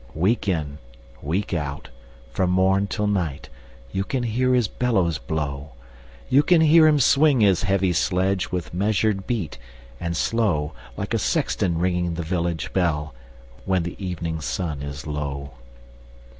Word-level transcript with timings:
Week 0.15 0.47
in, 0.47 0.79
week 1.21 1.53
out, 1.53 1.89
from 2.31 2.49
morn 2.49 2.87
till 2.87 3.05
night, 3.05 3.49
You 3.91 4.03
can 4.03 4.23
hear 4.23 4.55
his 4.55 4.67
bellows 4.67 5.19
blow; 5.19 5.73
You 6.27 6.41
can 6.41 6.61
hear 6.61 6.87
him 6.87 6.99
swing 6.99 7.41
his 7.41 7.61
heavy 7.61 7.93
sledge, 7.93 8.47
With 8.51 8.73
measured 8.73 9.27
beat 9.27 9.59
and 9.99 10.17
slow, 10.17 10.73
Like 10.97 11.13
a 11.13 11.19
sexton 11.19 11.77
ringing 11.77 12.15
the 12.15 12.23
village 12.23 12.73
bell, 12.73 13.13
When 13.65 13.83
the 13.83 13.95
evening 14.03 14.41
sun 14.41 14.81
is 14.81 15.05
low. 15.05 15.51